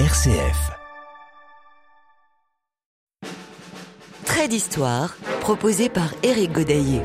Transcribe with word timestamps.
RCF. 0.00 0.72
Trait 4.24 4.48
d'histoire 4.48 5.14
proposé 5.40 5.88
par 5.88 6.12
Éric 6.24 6.50
Godaillé. 6.50 7.00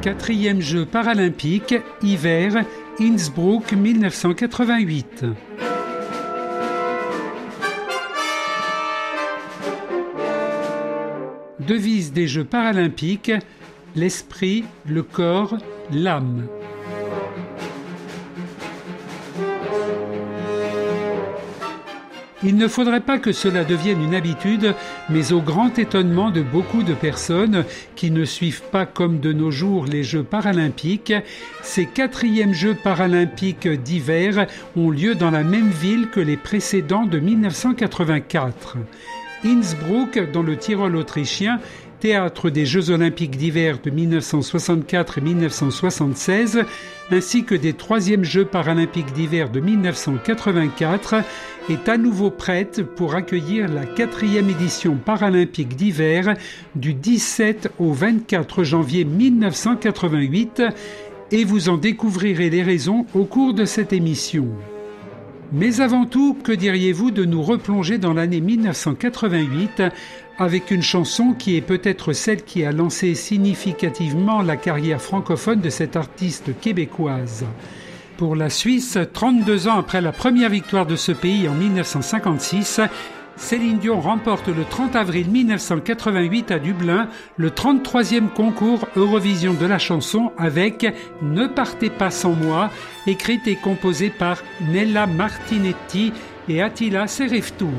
Quatrième 0.00 0.60
jeu 0.60 0.86
paralympique, 0.86 1.74
hiver, 2.02 2.64
Innsbruck 3.00 3.72
1988. 3.72 5.24
Devise 11.58 12.12
des 12.12 12.28
Jeux 12.28 12.44
paralympiques, 12.44 13.32
l'esprit, 13.96 14.62
le 14.86 15.02
corps, 15.02 15.56
l'âme. 15.90 16.46
Il 22.46 22.56
ne 22.56 22.68
faudrait 22.68 23.00
pas 23.00 23.18
que 23.18 23.32
cela 23.32 23.64
devienne 23.64 24.02
une 24.02 24.14
habitude, 24.14 24.74
mais 25.08 25.32
au 25.32 25.40
grand 25.40 25.78
étonnement 25.78 26.30
de 26.30 26.42
beaucoup 26.42 26.82
de 26.82 26.92
personnes 26.92 27.64
qui 27.96 28.10
ne 28.10 28.26
suivent 28.26 28.64
pas 28.70 28.84
comme 28.84 29.18
de 29.18 29.32
nos 29.32 29.50
jours 29.50 29.86
les 29.86 30.02
Jeux 30.02 30.24
paralympiques, 30.24 31.14
ces 31.62 31.86
quatrièmes 31.86 32.52
Jeux 32.52 32.74
paralympiques 32.74 33.68
d'hiver 33.68 34.46
ont 34.76 34.90
lieu 34.90 35.14
dans 35.14 35.30
la 35.30 35.42
même 35.42 35.70
ville 35.70 36.10
que 36.10 36.20
les 36.20 36.36
précédents 36.36 37.06
de 37.06 37.18
1984. 37.18 38.76
Innsbruck, 39.44 40.30
dans 40.32 40.42
le 40.42 40.56
Tyrol 40.56 40.96
autrichien, 40.96 41.60
théâtre 42.00 42.50
des 42.50 42.66
Jeux 42.66 42.90
olympiques 42.90 43.36
d'hiver 43.36 43.78
de 43.82 43.90
1964 43.90 45.18
et 45.18 45.20
1976, 45.22 46.64
ainsi 47.10 47.44
que 47.44 47.54
des 47.54 47.72
troisièmes 47.72 48.24
Jeux 48.24 48.44
paralympiques 48.44 49.12
d'hiver 49.12 49.50
de 49.50 49.60
1984, 49.60 51.16
est 51.70 51.88
à 51.88 51.96
nouveau 51.96 52.30
prête 52.30 52.82
pour 52.82 53.14
accueillir 53.14 53.72
la 53.72 53.86
quatrième 53.86 54.50
édition 54.50 54.96
paralympique 54.96 55.76
d'hiver 55.76 56.34
du 56.74 56.92
17 56.92 57.72
au 57.78 57.92
24 57.92 58.64
janvier 58.64 59.04
1988, 59.04 60.62
et 61.32 61.44
vous 61.44 61.68
en 61.68 61.78
découvrirez 61.78 62.50
les 62.50 62.62
raisons 62.62 63.06
au 63.14 63.24
cours 63.24 63.54
de 63.54 63.64
cette 63.64 63.92
émission. 63.92 64.48
Mais 65.52 65.80
avant 65.80 66.06
tout, 66.06 66.36
que 66.42 66.52
diriez-vous 66.52 67.10
de 67.10 67.24
nous 67.24 67.42
replonger 67.42 67.98
dans 67.98 68.14
l'année 68.14 68.40
1988 68.40 69.82
avec 70.38 70.70
une 70.70 70.82
chanson 70.82 71.32
qui 71.32 71.56
est 71.56 71.60
peut-être 71.60 72.12
celle 72.12 72.42
qui 72.42 72.64
a 72.64 72.72
lancé 72.72 73.14
significativement 73.14 74.42
la 74.42 74.56
carrière 74.56 75.00
francophone 75.00 75.60
de 75.60 75.70
cette 75.70 75.96
artiste 75.96 76.58
québécoise? 76.60 77.44
Pour 78.16 78.36
la 78.36 78.48
Suisse, 78.48 78.98
32 79.12 79.68
ans 79.68 79.78
après 79.78 80.00
la 80.00 80.12
première 80.12 80.50
victoire 80.50 80.86
de 80.86 80.96
ce 80.96 81.12
pays 81.12 81.48
en 81.48 81.54
1956, 81.54 82.80
Céline 83.36 83.78
Dion 83.78 84.00
remporte 84.00 84.48
le 84.48 84.64
30 84.64 84.96
avril 84.96 85.28
1988 85.28 86.50
à 86.50 86.58
Dublin 86.58 87.08
le 87.36 87.50
33e 87.50 88.28
concours 88.28 88.86
Eurovision 88.96 89.54
de 89.54 89.66
la 89.66 89.78
chanson 89.78 90.32
avec 90.38 90.86
Ne 91.20 91.46
partez 91.46 91.90
pas 91.90 92.10
sans 92.10 92.32
moi, 92.32 92.70
écrite 93.06 93.46
et 93.46 93.56
composée 93.56 94.10
par 94.10 94.42
Nella 94.60 95.06
Martinetti 95.06 96.12
et 96.48 96.62
Attila 96.62 97.06
Sereftung. 97.06 97.72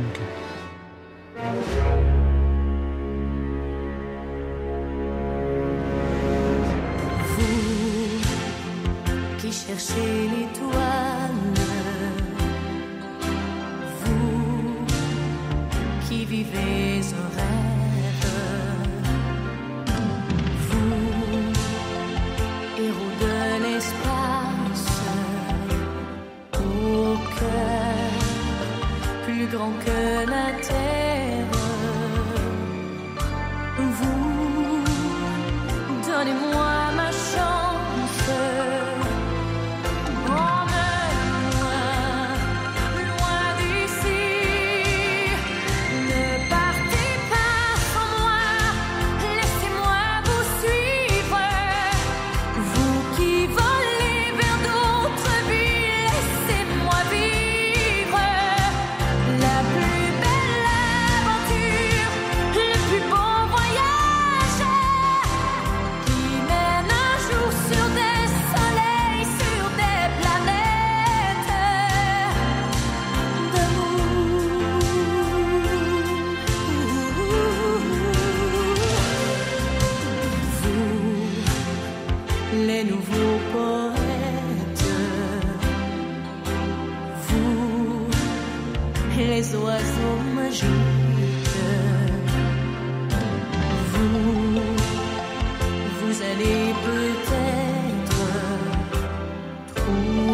fool. 99.85 100.24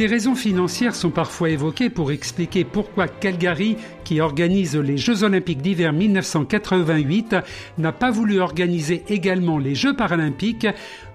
Des 0.00 0.06
raisons 0.06 0.34
financières 0.34 0.94
sont 0.94 1.10
parfois 1.10 1.50
évoquées 1.50 1.90
pour 1.90 2.10
expliquer 2.10 2.64
pourquoi 2.64 3.06
Calgary, 3.06 3.76
qui 4.02 4.22
organise 4.22 4.74
les 4.74 4.96
Jeux 4.96 5.24
olympiques 5.24 5.60
d'hiver 5.60 5.92
1988, 5.92 7.36
n'a 7.76 7.92
pas 7.92 8.10
voulu 8.10 8.40
organiser 8.40 9.04
également 9.10 9.58
les 9.58 9.74
Jeux 9.74 9.94
paralympiques, 9.94 10.66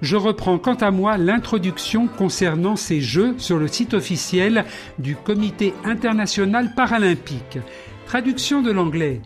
je 0.04 0.16
reprends 0.16 0.60
quant 0.60 0.76
à 0.76 0.92
moi 0.92 1.18
l'introduction 1.18 2.06
concernant 2.06 2.76
ces 2.76 3.02
Jeux 3.02 3.34
sur 3.40 3.58
le 3.58 3.68
site 3.68 3.96
officiel 3.96 4.66
du 5.00 5.16
Comité 5.16 5.74
international 5.84 6.76
paralympique. 6.76 7.58
Traduction 8.06 8.62
de 8.62 8.70
l'anglais. 8.70 9.20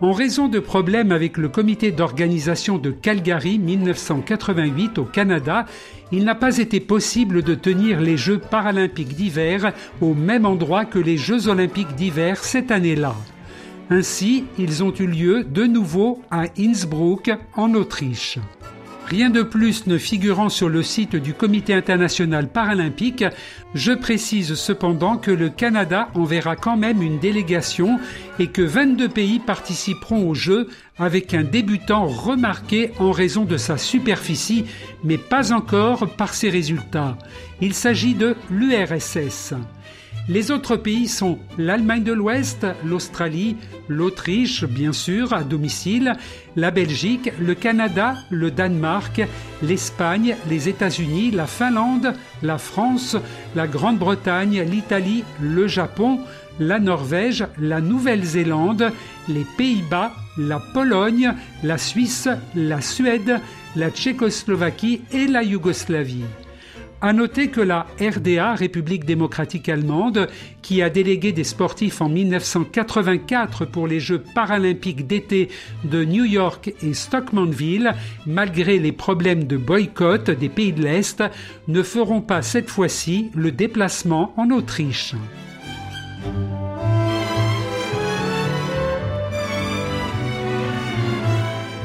En 0.00 0.12
raison 0.12 0.46
de 0.46 0.60
problèmes 0.60 1.10
avec 1.10 1.36
le 1.36 1.48
comité 1.48 1.90
d'organisation 1.90 2.78
de 2.78 2.92
Calgary 2.92 3.58
1988 3.58 4.98
au 4.98 5.04
Canada, 5.04 5.66
il 6.12 6.22
n'a 6.24 6.36
pas 6.36 6.58
été 6.58 6.78
possible 6.78 7.42
de 7.42 7.56
tenir 7.56 8.00
les 8.00 8.16
Jeux 8.16 8.38
paralympiques 8.38 9.16
d'hiver 9.16 9.72
au 10.00 10.14
même 10.14 10.46
endroit 10.46 10.84
que 10.84 11.00
les 11.00 11.16
Jeux 11.16 11.48
olympiques 11.48 11.96
d'hiver 11.96 12.44
cette 12.44 12.70
année-là. 12.70 13.16
Ainsi, 13.90 14.44
ils 14.56 14.84
ont 14.84 14.94
eu 14.94 15.06
lieu 15.06 15.42
de 15.42 15.64
nouveau 15.64 16.22
à 16.30 16.44
Innsbruck, 16.56 17.32
en 17.56 17.74
Autriche. 17.74 18.38
Rien 19.08 19.30
de 19.30 19.42
plus 19.42 19.86
ne 19.86 19.96
figurant 19.96 20.50
sur 20.50 20.68
le 20.68 20.82
site 20.82 21.16
du 21.16 21.32
Comité 21.32 21.72
international 21.72 22.46
paralympique, 22.46 23.24
je 23.74 23.92
précise 23.92 24.54
cependant 24.54 25.16
que 25.16 25.30
le 25.30 25.48
Canada 25.48 26.10
enverra 26.14 26.56
quand 26.56 26.76
même 26.76 27.00
une 27.00 27.18
délégation 27.18 27.98
et 28.38 28.48
que 28.48 28.60
22 28.60 29.08
pays 29.08 29.38
participeront 29.38 30.28
aux 30.28 30.34
Jeux 30.34 30.68
avec 30.98 31.32
un 31.32 31.42
débutant 31.42 32.06
remarqué 32.06 32.92
en 32.98 33.10
raison 33.10 33.46
de 33.46 33.56
sa 33.56 33.78
superficie, 33.78 34.66
mais 35.04 35.16
pas 35.16 35.54
encore 35.54 36.10
par 36.16 36.34
ses 36.34 36.50
résultats. 36.50 37.16
Il 37.62 37.72
s'agit 37.72 38.14
de 38.14 38.36
l'URSS. 38.50 39.54
Les 40.28 40.50
autres 40.50 40.76
pays 40.76 41.08
sont 41.08 41.38
l'Allemagne 41.56 42.04
de 42.04 42.12
l'Ouest, 42.12 42.66
l'Australie, 42.84 43.56
l'Autriche, 43.88 44.66
bien 44.66 44.92
sûr, 44.92 45.32
à 45.32 45.42
domicile, 45.42 46.16
la 46.54 46.70
Belgique, 46.70 47.32
le 47.40 47.54
Canada, 47.54 48.14
le 48.30 48.50
Danemark, 48.50 49.22
l'Espagne, 49.62 50.36
les 50.50 50.68
États-Unis, 50.68 51.30
la 51.30 51.46
Finlande, 51.46 52.12
la 52.42 52.58
France, 52.58 53.16
la 53.56 53.66
Grande-Bretagne, 53.66 54.60
l'Italie, 54.70 55.24
le 55.40 55.66
Japon, 55.66 56.20
la 56.60 56.78
Norvège, 56.78 57.46
la 57.58 57.80
Nouvelle-Zélande, 57.80 58.92
les 59.28 59.46
Pays-Bas, 59.56 60.12
la 60.36 60.60
Pologne, 60.74 61.32
la 61.62 61.78
Suisse, 61.78 62.28
la 62.54 62.82
Suède, 62.82 63.40
la 63.76 63.90
Tchécoslovaquie 63.90 65.00
et 65.10 65.26
la 65.26 65.42
Yougoslavie. 65.42 66.24
À 67.00 67.12
noter 67.12 67.48
que 67.48 67.60
la 67.60 67.86
RDA, 68.00 68.54
République 68.54 69.04
démocratique 69.04 69.68
allemande, 69.68 70.28
qui 70.62 70.82
a 70.82 70.90
délégué 70.90 71.30
des 71.30 71.44
sportifs 71.44 72.00
en 72.00 72.08
1984 72.08 73.66
pour 73.66 73.86
les 73.86 74.00
Jeux 74.00 74.22
paralympiques 74.34 75.06
d'été 75.06 75.48
de 75.84 76.04
New 76.04 76.24
York 76.24 76.74
et 76.82 76.94
Stockmanville, 76.94 77.94
malgré 78.26 78.80
les 78.80 78.90
problèmes 78.90 79.44
de 79.44 79.56
boycott 79.56 80.30
des 80.30 80.48
pays 80.48 80.72
de 80.72 80.82
l'Est, 80.82 81.22
ne 81.68 81.84
feront 81.84 82.20
pas 82.20 82.42
cette 82.42 82.68
fois-ci 82.68 83.30
le 83.32 83.52
déplacement 83.52 84.34
en 84.36 84.50
Autriche. 84.50 85.14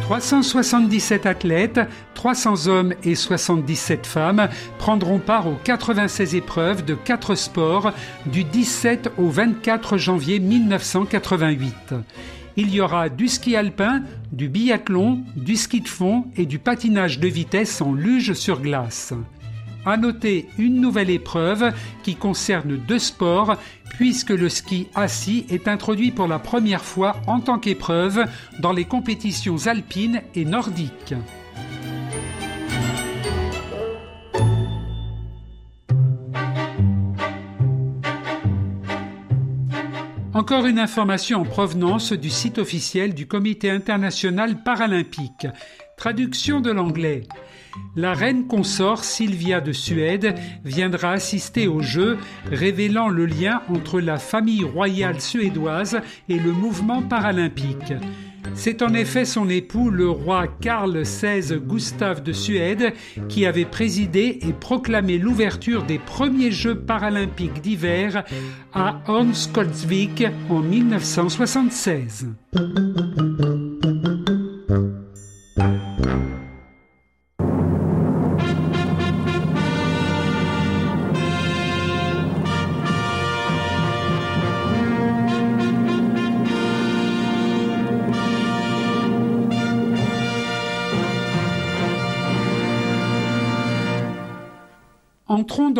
377 0.03 1.25
athlètes, 1.25 1.79
300 2.15 2.67
hommes 2.67 2.93
et 3.05 3.15
77 3.15 4.05
femmes 4.05 4.49
prendront 4.77 5.19
part 5.19 5.47
aux 5.47 5.57
96 5.63 6.35
épreuves 6.35 6.83
de 6.83 6.93
4 6.93 7.35
sports 7.35 7.93
du 8.25 8.43
17 8.43 9.11
au 9.17 9.29
24 9.29 9.97
janvier 9.97 10.39
1988. 10.39 11.95
Il 12.57 12.75
y 12.75 12.81
aura 12.81 13.07
du 13.07 13.29
ski 13.29 13.55
alpin, 13.55 14.03
du 14.33 14.49
biathlon, 14.49 15.21
du 15.37 15.55
ski 15.55 15.79
de 15.79 15.87
fond 15.87 16.25
et 16.35 16.45
du 16.45 16.59
patinage 16.59 17.19
de 17.19 17.29
vitesse 17.29 17.81
en 17.81 17.93
luge 17.93 18.33
sur 18.33 18.59
glace. 18.59 19.13
À 19.85 19.97
noter 19.97 20.47
une 20.57 20.79
nouvelle 20.79 21.09
épreuve 21.09 21.73
qui 22.03 22.15
concerne 22.15 22.77
deux 22.77 22.99
sports, 22.99 23.57
puisque 23.89 24.29
le 24.29 24.49
ski 24.49 24.87
assis 24.95 25.45
est 25.49 25.67
introduit 25.67 26.11
pour 26.11 26.27
la 26.27 26.39
première 26.39 26.83
fois 26.83 27.17
en 27.27 27.39
tant 27.39 27.59
qu'épreuve 27.59 28.25
dans 28.59 28.71
les 28.71 28.85
compétitions 28.85 29.67
alpines 29.67 30.21
et 30.35 30.45
nordiques. 30.45 31.15
Encore 40.33 40.65
une 40.65 40.79
information 40.79 41.41
en 41.41 41.45
provenance 41.45 42.11
du 42.11 42.31
site 42.31 42.57
officiel 42.57 43.13
du 43.13 43.27
Comité 43.27 43.69
international 43.69 44.63
paralympique. 44.63 45.45
Traduction 45.95 46.59
de 46.59 46.71
l'anglais. 46.71 47.21
La 47.95 48.13
reine 48.13 48.47
consort 48.47 49.03
Sylvia 49.03 49.61
de 49.61 49.71
Suède 49.71 50.35
viendra 50.63 51.11
assister 51.11 51.67
au 51.67 51.81
jeu, 51.81 52.17
révélant 52.51 53.09
le 53.09 53.25
lien 53.25 53.61
entre 53.69 53.99
la 53.99 54.17
famille 54.17 54.63
royale 54.63 55.21
suédoise 55.21 55.99
et 56.29 56.39
le 56.39 56.51
mouvement 56.51 57.01
paralympique. 57.01 57.93
C'est 58.55 58.81
en 58.81 58.93
effet 58.93 59.25
son 59.25 59.49
époux, 59.49 59.89
le 59.89 60.09
roi 60.09 60.47
Karl 60.47 61.01
XVI 61.01 61.57
Gustave 61.57 62.21
de 62.21 62.33
Suède, 62.33 62.93
qui 63.29 63.45
avait 63.45 63.65
présidé 63.65 64.39
et 64.41 64.53
proclamé 64.53 65.17
l'ouverture 65.17 65.83
des 65.83 65.97
premiers 65.99 66.51
Jeux 66.51 66.79
paralympiques 66.79 67.61
d'hiver 67.61 68.23
à 68.73 69.01
Örnsköldsvik 69.07 70.25
en 70.49 70.59
1976. 70.59 72.27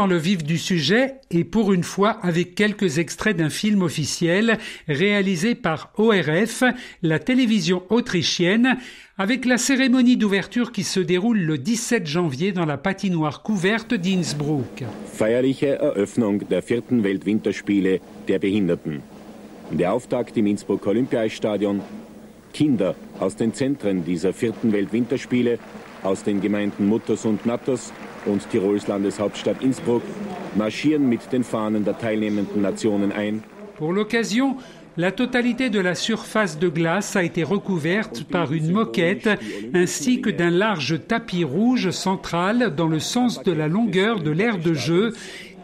Dans 0.03 0.07
le 0.07 0.17
vif 0.17 0.44
du 0.44 0.57
sujet 0.57 1.15
et 1.31 1.45
pour 1.45 1.71
une 1.71 1.85
fois 1.85 2.09
avec 2.21 2.55
quelques 2.55 2.97
extraits 2.97 3.38
d'un 3.38 3.50
film 3.50 3.83
officiel 3.83 4.57
réalisé 4.85 5.55
par 5.55 5.94
ORF, 5.95 6.65
la 7.03 7.19
télévision 7.19 7.83
autrichienne, 7.88 8.75
avec 9.17 9.45
la 9.45 9.57
cérémonie 9.57 10.17
d'ouverture 10.17 10.73
qui 10.73 10.83
se 10.83 11.00
déroule 11.00 11.39
le 11.39 11.57
17 11.57 12.05
janvier 12.05 12.51
dans 12.51 12.65
la 12.65 12.75
patinoire 12.75 13.43
couverte 13.43 13.93
d'Innsbruck. 13.93 14.83
Feierliche 15.13 15.79
Eröffnung 15.79 16.50
der 16.50 16.62
vierten 16.62 17.01
Weltwinterspiele 17.01 18.01
der 18.27 18.39
Behinderten. 18.39 19.00
Der 19.72 19.93
Auftakt 19.93 20.36
im 20.36 20.48
Innsbruck 20.48 20.86
Olympiastadion. 20.86 21.79
Kinder 22.51 22.93
aus 23.22 23.38
den 23.38 23.53
Zentren 23.53 24.03
dieser 24.03 24.33
vierten 24.33 24.74
Weltwinterspiele, 24.74 25.60
aus 26.03 26.24
den 26.24 26.41
Gemeinden 26.41 26.89
Mutters 26.89 27.24
und 27.24 27.45
Natters 27.45 27.93
und 28.25 28.50
Tirols 28.50 28.88
Landeshauptstadt 28.88 29.62
Innsbruck 29.62 30.03
marschieren 30.56 31.10
mit 31.10 31.32
den 31.32 31.44
Fahnen 31.44 31.84
der 31.84 31.98
teilnehmenden 31.98 32.62
Nationen 32.62 33.12
ein. 33.12 33.44
Pour 33.77 33.92
l'occasion, 33.94 34.58
la 34.96 35.12
totalité 35.12 35.72
de 35.72 35.80
la 35.80 35.96
surface 35.96 36.60
de 36.60 36.70
glace 36.70 37.15
a 37.15 37.24
été 37.24 37.44
recouverte 37.44 38.24
par 38.25 38.53
une 38.53 38.72
moquette 38.72 39.27
ainsi 39.74 40.22
que 40.22 40.30
d'un 40.30 40.51
large 40.51 41.00
tapis 41.08 41.44
rouge 41.44 41.89
central 41.89 42.75
dans 42.75 42.88
le 42.88 43.00
sens 43.00 43.42
de 43.44 43.51
la 43.51 43.68
longueur 43.68 44.20
de 44.20 44.30
l'aire 44.30 44.60
de 44.60 44.75
jeu 44.75 45.13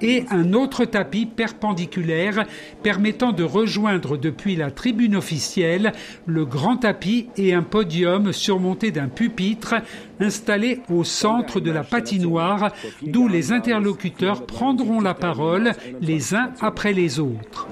et 0.01 0.23
un 0.31 0.53
autre 0.53 0.85
tapis 0.85 1.25
perpendiculaire 1.25 2.45
permettant 2.83 3.31
de 3.31 3.43
rejoindre 3.43 4.17
depuis 4.17 4.55
la 4.55 4.71
tribune 4.71 5.15
officielle 5.15 5.91
le 6.25 6.45
grand 6.45 6.77
tapis 6.77 7.27
et 7.37 7.53
un 7.53 7.63
podium 7.63 8.33
surmonté 8.33 8.91
d'un 8.91 9.09
pupitre 9.09 9.75
installé 10.19 10.79
au 10.89 11.03
centre 11.03 11.59
de 11.59 11.71
la 11.71 11.83
patinoire 11.83 12.71
d'où 13.01 13.27
les 13.27 13.51
interlocuteurs 13.51 14.45
prendront 14.45 15.01
la 15.01 15.13
parole 15.13 15.71
les 16.01 16.33
uns 16.33 16.51
après 16.61 16.93
les 16.93 17.19
autres. 17.19 17.67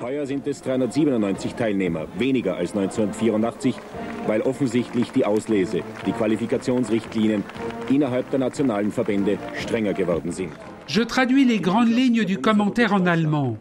weil 4.28 4.42
offensichtlich 4.42 5.12
die 5.12 5.26
Auslese, 5.26 5.80
die 6.06 6.12
Qualifikationsrichtlinien 6.12 7.44
innerhalb 7.90 8.30
der 8.30 8.40
nationalen 8.40 8.92
Verbände 8.92 9.38
strenger 9.56 9.94
geworden 9.94 10.32
sind. 10.32 10.52
Je 10.88 11.04
traduis 11.06 11.46
les 11.46 11.60
grandes 11.60 11.94
lignes 11.94 12.26
du 12.26 12.38
commentaire 12.38 12.94
en 12.94 13.08
allemand. 13.08 13.58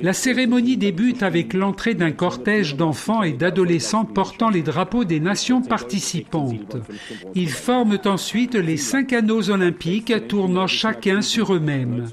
La 0.00 0.12
cérémonie 0.12 0.76
débute 0.76 1.22
avec 1.22 1.54
l'entrée 1.54 1.94
d'un 1.94 2.12
cortège 2.12 2.76
d'enfants 2.76 3.22
et 3.22 3.32
d'adolescents 3.32 4.04
portant 4.04 4.50
les 4.50 4.62
drapeaux 4.62 5.04
des 5.04 5.20
nations 5.20 5.62
participantes. 5.62 6.76
Ils 7.34 7.50
forment 7.50 7.98
ensuite 8.04 8.54
les 8.54 8.76
cinq 8.76 9.12
anneaux 9.12 9.50
olympiques 9.50 10.12
tournant 10.28 10.66
chacun 10.66 11.22
sur 11.22 11.54
eux-mêmes. 11.54 12.06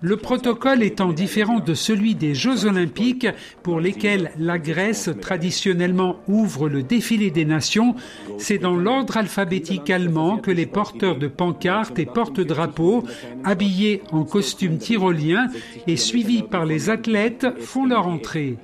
Le 0.00 0.16
protocole 0.16 0.82
étant 0.82 1.12
différent 1.12 1.60
de 1.60 1.74
celui 1.74 2.14
des 2.14 2.34
Jeux 2.34 2.64
olympiques 2.64 3.28
pour 3.62 3.80
lesquels 3.80 4.30
la 4.38 4.58
Grèce 4.58 5.10
traditionnellement 5.20 6.16
ouvre 6.28 6.68
le 6.68 6.82
défilé 6.82 7.30
des 7.30 7.44
nations, 7.44 7.94
c'est 8.38 8.58
dans 8.58 8.76
l'ordre 8.76 9.16
alphabétique 9.16 9.90
allemand 9.90 10.38
que 10.38 10.50
les 10.50 10.66
porteurs 10.66 11.18
de 11.18 11.28
pancartes 11.28 11.98
et 11.98 12.06
porte-drapeaux, 12.06 13.04
habillés 13.44 14.02
en 14.12 14.24
costume 14.24 14.78
tyrolien 14.78 15.48
et 15.86 15.96
suivis 15.96 16.42
par 16.42 16.64
les 16.64 16.77
athlètes, 16.86 17.46
font 17.60 17.86
leur 17.86 18.06
entrée. 18.06 18.56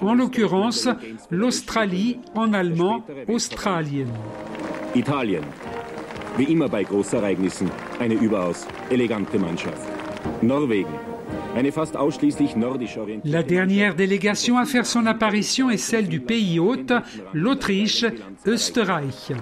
En 0.00 0.14
l'occurrence, 0.14 0.88
l'Australie 1.30 2.18
en 2.34 2.52
allemand 2.52 3.04
Australien. 3.28 4.08
Italien. 4.94 5.42
Wie 6.38 6.44
immer 6.44 6.68
bei 6.68 6.84
Großereignissen 6.84 7.68
eine 8.00 8.14
überaus 8.14 8.66
elegante 8.90 9.38
Mannschaft. 9.38 9.88
Norwegen. 10.42 10.94
La 13.24 13.42
dernière 13.42 13.94
délégation 13.94 14.56
à 14.56 14.64
faire 14.64 14.86
son 14.86 15.06
apparition 15.06 15.68
est 15.68 15.76
celle 15.76 16.08
du 16.08 16.20
pays 16.20 16.60
hôte, 16.60 16.92
l'Autriche, 17.34 18.06
Österreich. 18.46 19.32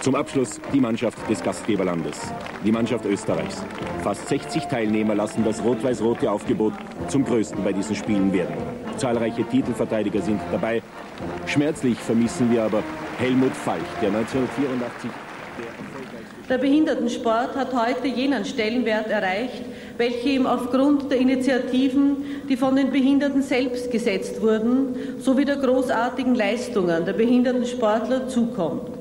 Zum 0.00 0.14
Abschluss 0.14 0.60
die 0.72 0.80
Mannschaft 0.80 1.18
des 1.28 1.42
Gastgeberlandes, 1.42 2.32
die 2.64 2.70
Mannschaft 2.70 3.04
Österreichs. 3.04 3.64
Fast 4.02 4.28
60 4.28 4.66
Teilnehmer 4.66 5.14
lassen 5.16 5.44
das 5.44 5.62
rot-weiß-rote 5.62 6.30
Aufgebot 6.30 6.72
zum 7.08 7.24
größten 7.24 7.64
bei 7.64 7.72
diesen 7.72 7.96
Spielen 7.96 8.32
werden. 8.32 8.54
Zahlreiche 8.96 9.44
Titelverteidiger 9.44 10.22
sind 10.22 10.40
dabei. 10.52 10.82
Schmerzlich 11.46 11.98
vermissen 11.98 12.50
wir 12.52 12.62
aber 12.62 12.82
Helmut 13.18 13.52
Falch, 13.52 13.82
der 14.00 14.10
1984 14.10 15.10
Der 16.48 16.58
Behindertensport 16.58 17.56
hat 17.56 17.74
heute 17.74 18.06
jenen 18.06 18.44
Stellenwert 18.44 19.08
erreicht, 19.08 19.64
welche 19.96 20.28
ihm 20.28 20.46
aufgrund 20.46 21.10
der 21.10 21.18
Initiativen, 21.18 22.18
die 22.48 22.56
von 22.56 22.76
den 22.76 22.92
Behinderten 22.92 23.42
selbst 23.42 23.90
gesetzt 23.90 24.40
wurden, 24.40 24.94
sowie 25.18 25.44
der 25.44 25.56
großartigen 25.56 26.36
Leistungen 26.36 27.04
der 27.04 27.14
Behindertensportler 27.14 28.28
zukommt. 28.28 28.97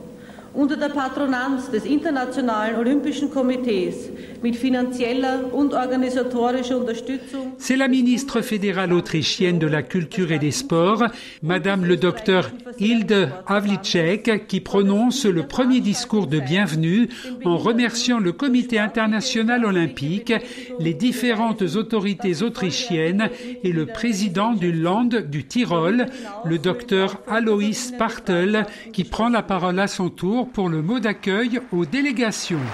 C'est 7.59 7.75
la 7.75 7.87
ministre 7.87 8.41
fédérale 8.41 8.91
autrichienne 8.93 9.59
de 9.59 9.67
la 9.67 9.83
culture 9.83 10.31
et 10.31 10.39
des 10.39 10.49
sports, 10.49 11.03
Madame 11.43 11.85
le 11.85 11.95
docteur 11.95 12.49
Hilde 12.79 13.29
Havlicek, 13.45 14.47
qui 14.47 14.59
prononce 14.59 15.25
le 15.25 15.43
premier 15.43 15.79
discours 15.79 16.25
de 16.25 16.39
bienvenue 16.39 17.07
en 17.45 17.57
remerciant 17.57 18.17
le 18.17 18.31
Comité 18.31 18.79
international 18.79 19.63
olympique, 19.63 20.33
les 20.79 20.95
différentes 20.95 21.61
autorités 21.61 22.41
autrichiennes 22.41 23.29
et 23.63 23.71
le 23.71 23.85
président 23.85 24.53
du 24.53 24.71
Land 24.71 25.09
du 25.29 25.45
Tyrol, 25.45 26.07
le 26.45 26.57
docteur 26.57 27.21
Alois 27.27 27.93
Partel, 27.99 28.65
qui 28.91 29.03
prend 29.03 29.29
la 29.29 29.43
parole 29.43 29.79
à 29.79 29.87
son 29.87 30.09
tour 30.09 30.46
pour 30.47 30.69
le 30.69 30.81
mot 30.81 30.99
d'accueil 30.99 31.59
aux 31.71 31.85
délégations. 31.85 32.65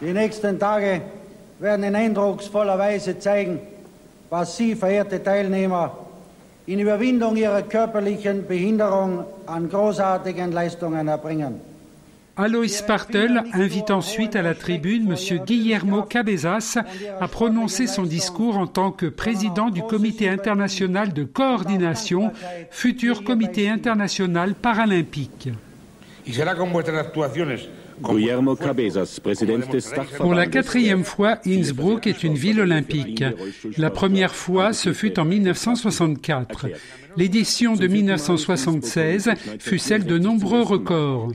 Die 0.00 0.12
nächsten 0.12 0.58
Tage 0.58 1.00
werden 1.58 1.84
in 1.84 1.94
eindrucksvoller 1.94 2.78
Weise 2.78 3.18
zeigen, 3.18 3.60
was 4.28 4.56
Sie, 4.56 4.74
verehrte 4.74 5.22
Teilnehmer, 5.22 5.96
in 6.66 6.80
Überwindung 6.80 7.36
Ihrer 7.36 7.62
körperlichen 7.62 8.46
Behinderung 8.46 9.24
an 9.46 9.68
großartigen 9.68 10.52
Leistungen 10.52 11.08
erbringen. 11.08 11.60
Alois 12.38 12.82
Partel 12.86 13.44
invite 13.54 13.90
ensuite 13.90 14.36
à 14.36 14.42
la 14.42 14.54
tribune 14.54 15.10
M. 15.10 15.44
Guillermo 15.46 16.02
Cabezas 16.02 16.76
à 17.18 17.28
prononcer 17.28 17.86
son 17.86 18.02
discours 18.02 18.58
en 18.58 18.66
tant 18.66 18.92
que 18.92 19.06
président 19.06 19.70
du 19.70 19.82
Comité 19.82 20.28
international 20.28 21.14
de 21.14 21.24
coordination, 21.24 22.32
futur 22.70 23.24
Comité 23.24 23.70
international 23.70 24.54
paralympique. 24.54 25.48
Guillermo 28.02 28.56
Cabezas, 28.56 29.18
président 29.22 29.58
des 29.58 29.78
Pour 30.18 30.34
la 30.34 30.46
quatrième 30.46 31.04
fois, 31.04 31.38
Innsbruck 31.46 32.06
est 32.06 32.24
une 32.24 32.34
ville 32.34 32.60
olympique. 32.60 33.24
La 33.78 33.90
première 33.90 34.34
fois, 34.34 34.72
ce 34.72 34.92
fut 34.92 35.18
en 35.18 35.24
1964. 35.24 36.66
L'édition 37.16 37.74
de 37.74 37.86
1976 37.86 39.30
fut 39.58 39.78
celle 39.78 40.04
de 40.04 40.18
nombreux 40.18 40.62
records. 40.62 41.32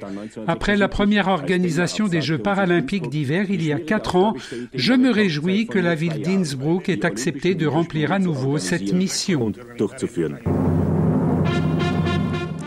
Après 0.48 0.78
la 0.78 0.88
première 0.88 1.28
organisation 1.30 2.08
des 2.08 2.22
Jeux 2.22 2.38
paralympiques 2.38 3.10
d'hiver 3.10 3.48
il 3.50 3.66
y 3.66 3.74
a 3.74 3.80
quatre 3.80 4.16
ans, 4.16 4.36
je 4.76 4.94
me 4.94 5.10
réjouis 5.10 5.66
que 5.66 5.80
la 5.80 5.96
ville 5.96 6.22
d'Innsbruck 6.22 6.90
ait 6.90 7.06
accepté 7.06 7.56
de 7.56 7.66
remplir 7.66 8.12
à 8.12 8.20
nouveau 8.20 8.60
cette 8.60 8.94
mission. 8.94 9.52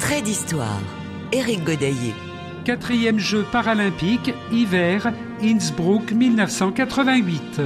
Trait 0.01 0.23
d'histoire. 0.23 0.81
Éric 1.33 1.65
Godaillé. 1.65 2.15
Quatrième 2.65 3.19
Jeux 3.19 3.45
paralympiques, 3.53 4.33
hiver, 4.51 5.13
Innsbruck 5.43 6.13
1988. 6.13 7.61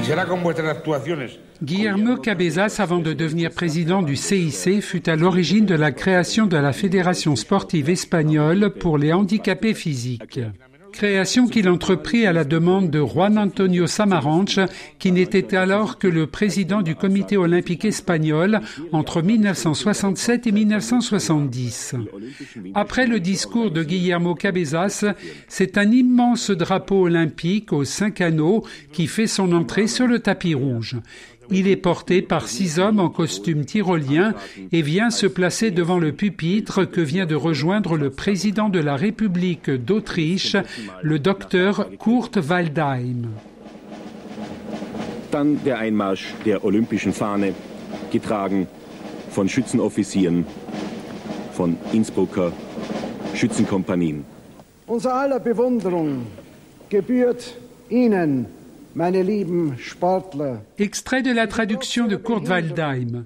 Y 0.00 0.04
será 0.04 0.26
con 0.26 0.42
vuestras 0.42 0.68
actuaciones. 0.70 1.38
Guillermo 1.62 2.16
Cabezas, 2.18 2.80
avant 2.80 3.00
de 3.00 3.12
devenir 3.12 3.50
président 3.50 4.02
du 4.02 4.16
CIC, 4.16 4.80
fut 4.80 5.08
à 5.08 5.16
l'origine 5.16 5.66
de 5.66 5.74
la 5.74 5.90
création 5.90 6.46
de 6.46 6.56
la 6.56 6.72
Fédération 6.72 7.34
sportive 7.36 7.90
espagnole 7.90 8.70
pour 8.70 8.96
les 8.96 9.12
handicapés 9.12 9.74
physiques. 9.74 10.40
Création 10.98 11.46
qu'il 11.46 11.68
entreprit 11.68 12.26
à 12.26 12.32
la 12.32 12.42
demande 12.42 12.90
de 12.90 12.98
Juan 12.98 13.38
Antonio 13.38 13.86
Samaranch, 13.86 14.58
qui 14.98 15.12
n'était 15.12 15.56
alors 15.56 15.96
que 15.96 16.08
le 16.08 16.26
président 16.26 16.82
du 16.82 16.96
comité 16.96 17.36
olympique 17.36 17.84
espagnol 17.84 18.60
entre 18.90 19.22
1967 19.22 20.48
et 20.48 20.50
1970. 20.50 21.94
Après 22.74 23.06
le 23.06 23.20
discours 23.20 23.70
de 23.70 23.84
Guillermo 23.84 24.34
Cabezas, 24.34 25.04
c'est 25.46 25.78
un 25.78 25.88
immense 25.92 26.50
drapeau 26.50 27.02
olympique 27.02 27.72
aux 27.72 27.84
cinq 27.84 28.20
anneaux 28.20 28.64
qui 28.92 29.06
fait 29.06 29.28
son 29.28 29.52
entrée 29.52 29.86
sur 29.86 30.08
le 30.08 30.18
tapis 30.18 30.54
rouge. 30.54 30.96
Il 31.50 31.66
est 31.66 31.76
porté 31.76 32.20
par 32.20 32.46
six 32.46 32.78
hommes 32.78 33.00
en 33.00 33.08
costume 33.08 33.64
tyrolien 33.64 34.34
et 34.70 34.82
vient 34.82 35.10
se 35.10 35.26
placer 35.26 35.70
devant 35.70 35.98
le 35.98 36.12
pupitre 36.12 36.84
que 36.84 37.00
vient 37.00 37.26
de 37.26 37.34
rejoindre 37.34 37.96
le 37.96 38.10
président 38.10 38.68
de 38.68 38.78
la 38.78 38.96
République 38.96 39.70
d'Autriche, 39.70 40.56
le 41.02 41.18
docteur 41.18 41.88
Kurt 41.98 42.36
Waldheim. 42.36 43.28
Dann 45.30 45.58
der 45.64 45.78
Einmarsch 45.78 46.34
der 46.46 46.64
olympischen 46.64 47.12
Fahne, 47.12 47.52
getragen 48.10 48.66
von 49.30 49.48
Schützenoffizieren, 49.48 50.46
von 51.52 51.76
Innsbrucker 51.92 52.52
Schützenkompanien. 53.34 54.24
Unser 54.86 55.14
aller 55.14 55.38
Bewunderung 55.38 56.26
gebührt 56.88 57.54
Ihnen, 57.90 58.46
meine 58.94 59.22
lieben 59.22 59.76
Sportler. 59.78 60.62
Extrait 60.80 61.22
de 61.22 61.32
la 61.32 61.48
traduction 61.48 62.06
de 62.06 62.14
Kurt 62.14 62.46
Waldheim. 62.46 63.24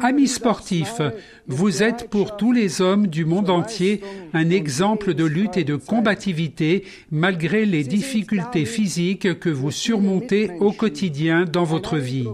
Amis 0.00 0.28
sportifs, 0.28 1.02
vous 1.46 1.82
êtes 1.82 2.08
pour 2.08 2.38
tous 2.38 2.52
les 2.52 2.80
hommes 2.80 3.08
du 3.08 3.26
monde 3.26 3.50
entier 3.50 4.00
un 4.32 4.48
exemple 4.48 5.12
de 5.12 5.24
lutte 5.24 5.58
et 5.58 5.64
de 5.64 5.76
combativité 5.76 6.84
malgré 7.10 7.66
les 7.66 7.84
difficultés 7.84 8.64
physiques 8.64 9.38
que 9.38 9.50
vous 9.50 9.70
surmontez 9.70 10.50
au 10.60 10.72
quotidien 10.72 11.44
dans 11.44 11.64
votre 11.64 11.98
vie. 11.98 12.26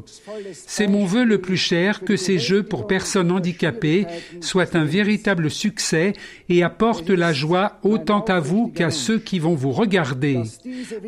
C'est 0.52 0.86
mon 0.86 1.04
vœu 1.04 1.24
le 1.24 1.40
plus 1.40 1.56
cher 1.56 2.04
que 2.04 2.14
ces 2.14 2.38
Jeux 2.38 2.62
pour 2.62 2.86
personnes 2.86 3.32
handicapées 3.32 4.06
soient 4.40 4.76
un 4.76 4.84
véritable 4.84 5.50
succès 5.50 6.12
et 6.48 6.62
apportent 6.62 7.10
la 7.10 7.32
joie 7.32 7.80
autant 7.82 8.24
à 8.26 8.38
vous 8.38 8.68
qu'à 8.68 8.90
ceux 8.90 9.18
qui 9.18 9.40
vont 9.40 9.56
vous 9.56 9.72
regarder. 9.72 10.42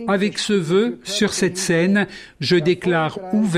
Avec 0.09 0.41
ce 0.41 0.53
vœu, 0.53 0.99
sur 1.05 1.33
cette 1.33 1.59
scène, 1.59 2.09
je 2.41 2.57
déclare 2.57 3.21
ouvert 3.33 3.52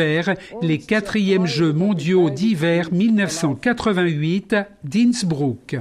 les 0.62 0.78
quatrièmes 0.78 1.46
Jeux 1.46 1.72
mondiaux 1.72 2.30
d'hiver 2.30 2.88
1988 2.92 4.56
d'Innsbruck. 4.82 5.76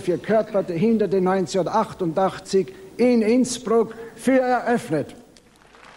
Für 0.00 0.18
Körperbehinderte 0.18 1.16
1988 1.16 2.66
in 2.96 3.22
Innsbruck 3.22 3.94
für 4.16 4.38
eröffnet. 4.38 5.21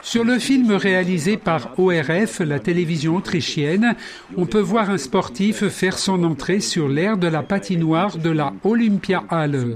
Sur 0.06 0.24
le 0.24 0.38
film 0.38 0.72
réalisé 0.72 1.36
par 1.36 1.80
ORF, 1.80 2.40
la 2.42 2.60
télévision 2.60 3.16
autrichienne, 3.16 3.96
on 4.38 4.46
peut 4.46 4.60
voir 4.60 4.92
un 4.92 5.00
sportif 5.00 5.68
faire 5.70 5.98
son 5.98 6.24
entrée 6.24 6.60
sur 6.60 6.88
l'aire 6.88 7.18
de 7.18 7.26
la 7.26 7.42
patinoire 7.42 8.16
de 8.20 8.30
la 8.30 8.54
Olympia 8.64 9.24
Halle. 9.30 9.76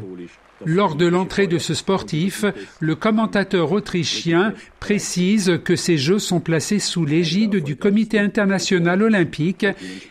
Lors 0.66 0.96
de 0.96 1.06
l'entrée 1.06 1.48
de 1.48 1.58
ce 1.58 1.74
sportif, 1.74 2.44
le 2.80 2.96
commentateur 2.96 3.72
autrichien 3.72 4.54
précise 4.80 5.60
que 5.64 5.76
ces 5.76 5.98
Jeux 5.98 6.20
sont 6.20 6.40
placés 6.40 6.80
sous 6.80 7.06
l'égide 7.06 7.64
du 7.64 7.76
Comité 7.76 8.20
international 8.20 9.02
olympique 9.02 9.66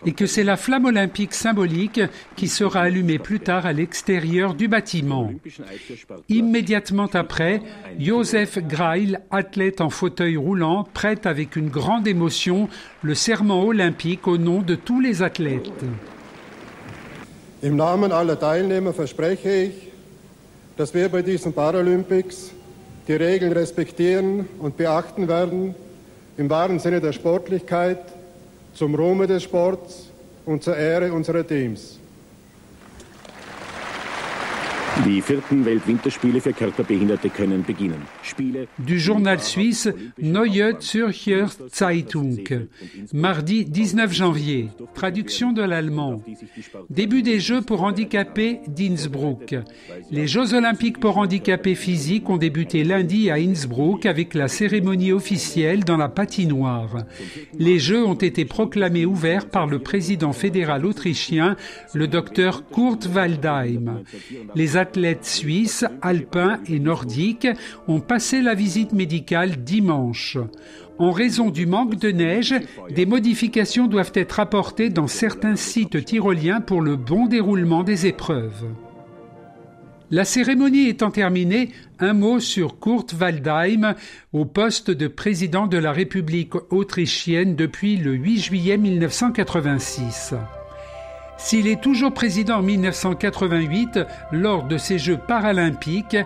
et 0.06 0.12
que 0.12 0.26
c'est 0.26 0.44
la 0.44 0.56
flamme 0.56 0.86
olympique 0.86 1.34
symbolique 1.34 2.00
qui 2.36 2.48
sera 2.48 2.80
allumée 2.80 3.18
plus 3.18 3.40
tard 3.40 3.66
à 3.66 3.72
l'extérieur 3.72 4.54
du 4.54 4.68
bâtiment. 4.68 5.30
Immédiatement 6.28 7.10
après, 7.12 7.60
Josef 7.98 8.58
Greil, 8.58 9.20
athlète 9.30 9.80
en 9.80 9.90
fauteuil 9.90 10.36
roulant, 10.36 10.86
prête 10.94 11.26
avec 11.26 11.56
une 11.56 11.68
grande 11.68 12.06
émotion 12.06 12.68
le 13.02 13.14
serment 13.14 13.64
olympique 13.64 14.26
au 14.26 14.38
nom 14.38 14.62
de 14.62 14.74
tous 14.74 15.00
les 15.00 15.22
athlètes. 15.22 15.70
Dass 20.78 20.94
wir 20.94 21.08
bei 21.08 21.22
diesen 21.22 21.52
Paralympics 21.52 22.52
die 23.08 23.14
Regeln 23.14 23.50
respektieren 23.52 24.48
und 24.60 24.76
beachten 24.76 25.26
werden, 25.26 25.74
im 26.36 26.48
wahren 26.48 26.78
Sinne 26.78 27.00
der 27.00 27.12
Sportlichkeit, 27.12 27.98
zum 28.74 28.94
Ruhme 28.94 29.26
des 29.26 29.42
Sports 29.42 30.06
und 30.46 30.62
zur 30.62 30.76
Ehre 30.76 31.12
unserer 31.12 31.44
Teams. 31.44 31.97
Du 38.78 38.98
journal 38.98 39.40
suisse 39.40 39.88
Neue 40.20 40.76
Zürcher 40.80 41.46
Zeitung, 41.72 42.36
mardi 43.12 43.64
19 43.64 44.12
janvier. 44.12 44.68
Traduction 44.94 45.52
de 45.52 45.62
l'allemand. 45.62 46.22
Début 46.90 47.22
des 47.22 47.38
Jeux 47.38 47.62
pour 47.62 47.82
handicapés 47.82 48.60
d'Innsbruck. 48.68 49.54
Les 50.10 50.26
Jeux 50.26 50.54
olympiques 50.54 50.98
pour 50.98 51.18
handicapés 51.18 51.74
physiques 51.74 52.28
ont 52.28 52.36
débuté 52.36 52.82
lundi 52.82 53.30
à 53.30 53.34
Innsbruck 53.34 54.06
avec 54.06 54.34
la 54.34 54.48
cérémonie 54.48 55.12
officielle 55.12 55.84
dans 55.84 55.96
la 55.96 56.08
patinoire. 56.08 57.04
Les 57.58 57.78
Jeux 57.78 58.04
ont 58.04 58.14
été 58.14 58.44
proclamés 58.44 59.06
ouverts 59.06 59.48
par 59.48 59.66
le 59.66 59.78
président 59.78 60.32
fédéral 60.32 60.86
autrichien, 60.86 61.56
le 61.94 62.08
docteur 62.08 62.64
Kurt 62.68 63.06
Waldheim. 63.06 64.02
Les 64.54 64.76
athlètes 64.88 65.26
suisses, 65.26 65.84
alpins 66.00 66.60
et 66.66 66.78
nordiques 66.78 67.46
ont 67.88 68.00
passé 68.00 68.40
la 68.40 68.54
visite 68.54 68.92
médicale 68.92 69.62
dimanche. 69.62 70.38
En 70.98 71.12
raison 71.12 71.50
du 71.50 71.66
manque 71.66 71.96
de 71.96 72.10
neige, 72.10 72.54
des 72.88 73.04
modifications 73.04 73.86
doivent 73.86 74.12
être 74.14 74.40
apportées 74.40 74.88
dans 74.88 75.06
certains 75.06 75.56
sites 75.56 76.02
tyroliens 76.06 76.62
pour 76.62 76.80
le 76.80 76.96
bon 76.96 77.26
déroulement 77.26 77.84
des 77.84 78.06
épreuves. 78.06 78.64
La 80.10 80.24
cérémonie 80.24 80.88
étant 80.88 81.10
terminée, 81.10 81.68
un 81.98 82.14
mot 82.14 82.40
sur 82.40 82.80
Kurt 82.80 83.12
Waldheim 83.12 83.94
au 84.32 84.46
poste 84.46 84.90
de 84.90 85.06
président 85.06 85.66
de 85.66 85.76
la 85.76 85.92
République 85.92 86.54
autrichienne 86.70 87.56
depuis 87.56 87.98
le 87.98 88.14
8 88.14 88.38
juillet 88.38 88.78
1986. 88.78 90.34
S'il 91.38 91.68
est 91.68 91.80
toujours 91.80 92.12
président 92.12 92.58
en 92.58 92.62
1988 92.62 94.00
lors 94.32 94.64
de 94.64 94.76
ces 94.76 94.98
Jeux 94.98 95.16
paralympiques, 95.16 96.16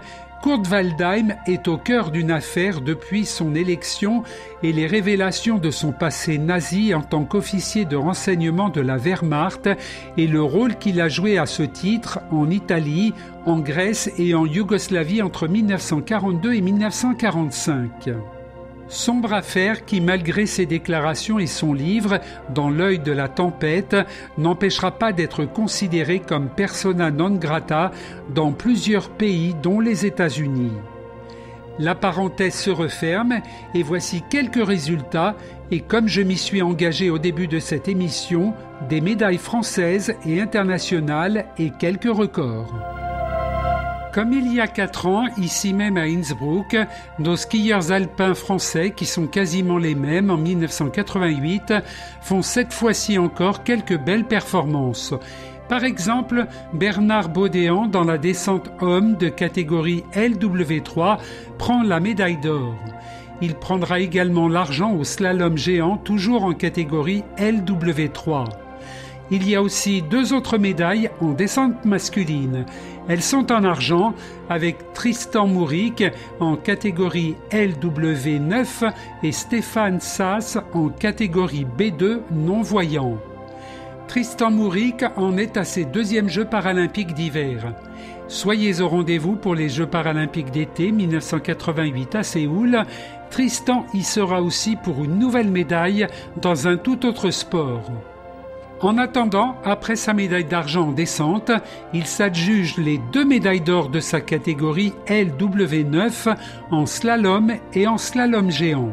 Kurt 0.42 0.66
Waldheim 0.68 1.36
est 1.46 1.68
au 1.68 1.76
cœur 1.76 2.10
d'une 2.10 2.32
affaire 2.32 2.80
depuis 2.80 3.26
son 3.26 3.54
élection 3.54 4.24
et 4.64 4.72
les 4.72 4.88
révélations 4.88 5.58
de 5.58 5.70
son 5.70 5.92
passé 5.92 6.36
nazi 6.38 6.94
en 6.94 7.02
tant 7.02 7.24
qu'officier 7.24 7.84
de 7.84 7.94
renseignement 7.94 8.68
de 8.68 8.80
la 8.80 8.96
Wehrmacht 8.96 9.68
et 10.16 10.26
le 10.26 10.42
rôle 10.42 10.76
qu'il 10.76 11.00
a 11.00 11.08
joué 11.08 11.38
à 11.38 11.46
ce 11.46 11.62
titre 11.62 12.18
en 12.32 12.50
Italie, 12.50 13.14
en 13.46 13.60
Grèce 13.60 14.10
et 14.18 14.34
en 14.34 14.46
Yougoslavie 14.46 15.22
entre 15.22 15.46
1942 15.46 16.54
et 16.54 16.60
1945. 16.60 18.10
Sombre 18.92 19.32
affaire 19.32 19.86
qui, 19.86 20.02
malgré 20.02 20.44
ses 20.44 20.66
déclarations 20.66 21.38
et 21.38 21.46
son 21.46 21.72
livre, 21.72 22.20
Dans 22.54 22.68
l'œil 22.68 22.98
de 22.98 23.10
la 23.10 23.26
tempête, 23.26 23.96
n'empêchera 24.36 24.90
pas 24.90 25.14
d'être 25.14 25.46
considéré 25.46 26.20
comme 26.20 26.50
persona 26.50 27.10
non 27.10 27.30
grata 27.30 27.90
dans 28.34 28.52
plusieurs 28.52 29.08
pays, 29.08 29.54
dont 29.62 29.80
les 29.80 30.04
États-Unis. 30.04 30.72
La 31.78 31.94
parenthèse 31.94 32.54
se 32.54 32.68
referme 32.68 33.40
et 33.74 33.82
voici 33.82 34.22
quelques 34.28 34.64
résultats 34.64 35.36
et 35.70 35.80
comme 35.80 36.06
je 36.06 36.20
m'y 36.20 36.36
suis 36.36 36.60
engagé 36.60 37.08
au 37.08 37.18
début 37.18 37.48
de 37.48 37.60
cette 37.60 37.88
émission, 37.88 38.52
des 38.90 39.00
médailles 39.00 39.38
françaises 39.38 40.14
et 40.26 40.38
internationales 40.38 41.46
et 41.56 41.70
quelques 41.70 42.14
records. 42.14 43.01
Comme 44.12 44.34
il 44.34 44.52
y 44.52 44.60
a 44.60 44.66
quatre 44.66 45.06
ans, 45.06 45.24
ici 45.38 45.72
même 45.72 45.96
à 45.96 46.02
Innsbruck, 46.02 46.76
nos 47.18 47.36
skieurs 47.36 47.92
alpins 47.92 48.34
français, 48.34 48.92
qui 48.94 49.06
sont 49.06 49.26
quasiment 49.26 49.78
les 49.78 49.94
mêmes 49.94 50.30
en 50.30 50.36
1988, 50.36 51.72
font 52.20 52.42
cette 52.42 52.74
fois-ci 52.74 53.16
encore 53.16 53.64
quelques 53.64 53.98
belles 53.98 54.26
performances. 54.26 55.14
Par 55.70 55.82
exemple, 55.82 56.46
Bernard 56.74 57.30
Baudéan 57.30 57.86
dans 57.86 58.04
la 58.04 58.18
descente 58.18 58.70
homme 58.82 59.16
de 59.16 59.30
catégorie 59.30 60.04
LW3 60.14 61.16
prend 61.56 61.82
la 61.82 61.98
médaille 61.98 62.36
d'or. 62.36 62.74
Il 63.40 63.54
prendra 63.54 63.98
également 63.98 64.46
l'argent 64.46 64.92
au 64.92 65.04
slalom 65.04 65.56
géant 65.56 65.96
toujours 65.96 66.44
en 66.44 66.52
catégorie 66.52 67.24
LW3. 67.38 68.61
Il 69.34 69.48
y 69.48 69.56
a 69.56 69.62
aussi 69.62 70.02
deux 70.02 70.34
autres 70.34 70.58
médailles 70.58 71.08
en 71.22 71.32
descente 71.32 71.86
masculine. 71.86 72.66
Elles 73.08 73.22
sont 73.22 73.50
en 73.50 73.64
argent 73.64 74.12
avec 74.50 74.92
Tristan 74.92 75.46
Mouric 75.46 76.04
en 76.38 76.56
catégorie 76.56 77.36
LW9 77.50 78.92
et 79.22 79.32
Stéphane 79.32 80.00
Sass 80.00 80.58
en 80.74 80.90
catégorie 80.90 81.66
B2 81.78 82.20
non-voyant. 82.30 83.16
Tristan 84.06 84.50
Mouric 84.50 85.02
en 85.16 85.38
est 85.38 85.56
à 85.56 85.64
ses 85.64 85.86
deuxièmes 85.86 86.28
Jeux 86.28 86.44
paralympiques 86.44 87.14
d'hiver. 87.14 87.72
Soyez 88.28 88.82
au 88.82 88.88
rendez-vous 88.88 89.36
pour 89.36 89.54
les 89.54 89.70
Jeux 89.70 89.86
paralympiques 89.86 90.50
d'été 90.50 90.92
1988 90.92 92.16
à 92.16 92.22
Séoul. 92.22 92.82
Tristan 93.30 93.86
y 93.94 94.02
sera 94.02 94.42
aussi 94.42 94.76
pour 94.76 95.02
une 95.02 95.18
nouvelle 95.18 95.50
médaille 95.50 96.06
dans 96.36 96.68
un 96.68 96.76
tout 96.76 97.06
autre 97.06 97.30
sport. 97.30 97.90
En 98.82 98.98
attendant, 98.98 99.54
après 99.64 99.94
sa 99.94 100.12
médaille 100.12 100.44
d'argent 100.44 100.88
en 100.88 100.92
descente, 100.92 101.52
il 101.94 102.04
s'adjuge 102.04 102.78
les 102.78 102.98
deux 102.98 103.24
médailles 103.24 103.60
d'or 103.60 103.88
de 103.88 104.00
sa 104.00 104.20
catégorie 104.20 104.92
LW9 105.06 106.36
en 106.72 106.84
slalom 106.84 107.52
et 107.74 107.86
en 107.86 107.96
slalom 107.96 108.50
géant. 108.50 108.90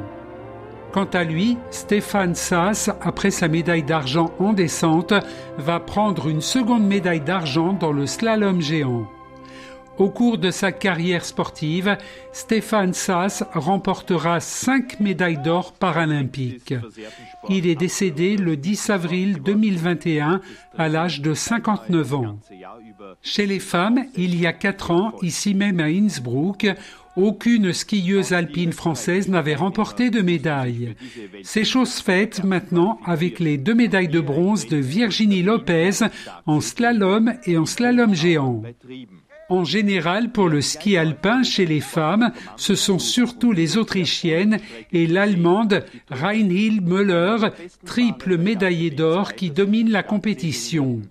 Quant 0.91 1.09
à 1.11 1.23
lui, 1.23 1.57
Stéphane 1.71 2.35
Sass, 2.35 2.91
après 3.01 3.31
sa 3.31 3.47
médaille 3.47 3.83
d'argent 3.83 4.29
en 4.37 4.53
descente, 4.53 5.13
va 5.57 5.79
prendre 5.79 6.27
une 6.27 6.41
seconde 6.41 6.85
médaille 6.85 7.21
d'argent 7.21 7.73
dans 7.73 7.91
le 7.91 8.05
slalom 8.05 8.61
géant. 8.61 9.07
Au 9.99 10.09
cours 10.09 10.37
de 10.37 10.49
sa 10.49 10.71
carrière 10.71 11.25
sportive, 11.25 11.97
Stéphane 12.31 12.93
Sass 12.93 13.43
remportera 13.53 14.39
cinq 14.39 15.01
médailles 15.01 15.41
d'or 15.41 15.73
paralympiques. 15.73 16.73
Il 17.49 17.67
est 17.67 17.75
décédé 17.75 18.37
le 18.37 18.55
10 18.55 18.89
avril 18.91 19.41
2021 19.43 20.39
à 20.77 20.87
l'âge 20.87 21.19
de 21.19 21.33
59 21.33 22.13
ans. 22.15 22.39
Chez 23.21 23.45
les 23.45 23.59
femmes, 23.59 24.05
il 24.15 24.39
y 24.39 24.47
a 24.47 24.53
quatre 24.53 24.91
ans, 24.91 25.11
ici 25.21 25.53
même 25.53 25.81
à 25.81 25.87
Innsbruck, 25.87 26.67
aucune 27.17 27.73
skieuse 27.73 28.31
alpine 28.31 28.71
française 28.71 29.27
n'avait 29.27 29.55
remporté 29.55 30.09
de 30.09 30.21
médaille. 30.21 30.95
C'est 31.43 31.65
chose 31.65 31.95
faite 31.95 32.45
maintenant 32.45 32.99
avec 33.03 33.39
les 33.39 33.57
deux 33.57 33.75
médailles 33.75 34.07
de 34.07 34.21
bronze 34.21 34.67
de 34.67 34.77
Virginie 34.77 35.43
Lopez 35.43 36.05
en 36.45 36.61
slalom 36.61 37.33
et 37.45 37.57
en 37.57 37.65
slalom 37.65 38.13
géant. 38.13 38.63
En 39.49 39.63
général, 39.63 40.31
pour 40.31 40.47
le 40.47 40.61
ski 40.61 40.95
alpin 40.95 41.43
chez 41.43 41.65
les 41.65 41.81
femmes, 41.81 42.31
ce 42.55 42.75
sont 42.75 42.99
surtout 42.99 43.51
les 43.51 43.77
Autrichiennes 43.77 44.59
et 44.93 45.07
l'Allemande 45.07 45.83
Reinhild 46.09 46.87
Müller, 46.87 47.37
triple 47.85 48.37
médaillée 48.37 48.91
d'or, 48.91 49.33
qui 49.33 49.49
dominent 49.49 49.91
la 49.91 50.03
compétition. 50.03 51.01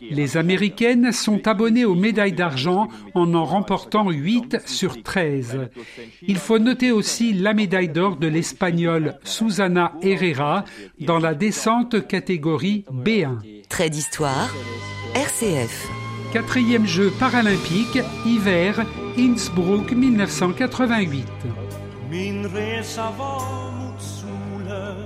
Les 0.00 0.36
Américaines 0.36 1.12
sont 1.12 1.46
abonnées 1.46 1.84
aux 1.84 1.94
médailles 1.94 2.32
d'argent 2.32 2.88
en 3.14 3.34
en 3.34 3.44
remportant 3.44 4.10
8 4.10 4.58
sur 4.66 5.02
13. 5.02 5.68
Il 6.26 6.38
faut 6.38 6.58
noter 6.58 6.90
aussi 6.90 7.32
la 7.32 7.54
médaille 7.54 7.88
d'or 7.88 8.16
de 8.16 8.26
l'Espagnole 8.26 9.18
Susana 9.24 9.92
Herrera 10.02 10.64
dans 11.00 11.18
la 11.18 11.34
descente 11.34 12.06
catégorie 12.06 12.84
B1. 12.90 13.38
Trait 13.68 13.90
d'histoire, 13.90 14.54
RCF. 15.14 15.99
Quatrième 16.32 16.86
jeu 16.86 17.10
paralympique, 17.18 17.98
hiver, 18.24 18.86
Innsbruck 19.16 19.90
1988. 19.90 21.26
Min 22.08 22.46
resa 22.46 23.10
var 23.18 23.72
mot 23.72 24.00
solen. 24.00 25.04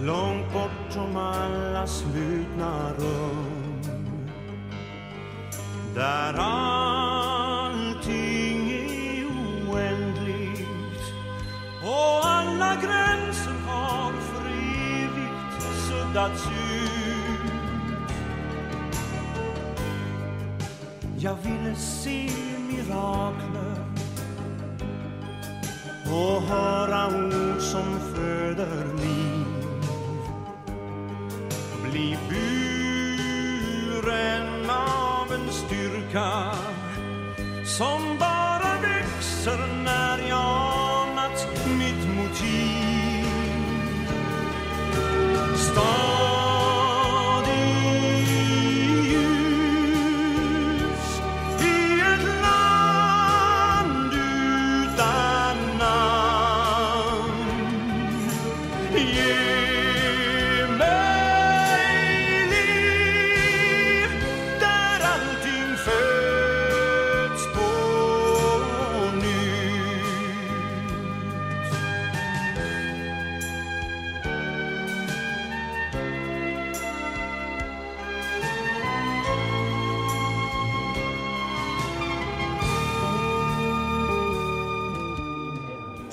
Långt 0.00 0.52
bortom 0.52 1.16
alla 1.16 1.86
slutna 1.86 2.92
rum. 2.98 3.80
Där 5.94 6.34
allting 6.38 7.90
är 8.70 9.24
oändligt. 9.70 11.02
Och 11.82 12.26
alla 12.26 12.74
gränser 12.74 13.54
har 13.66 14.12
för 14.12 14.46
evigt 14.48 15.62
suddats 15.88 16.46
ut 16.46 17.01
Jag 21.24 21.36
ville 21.42 21.74
se 21.76 22.30
mirakler 22.68 23.84
och 26.06 26.42
höra 26.42 27.06
ord 27.06 27.60
som 27.60 28.00
föder 28.14 28.84
liv. 28.94 29.46
Bli 31.90 32.18
buren 33.08 33.50
av 34.70 35.32
en 35.32 35.52
styrka 35.52 36.52
som 37.64 38.18
bara 38.18 38.80
växer 38.80 39.71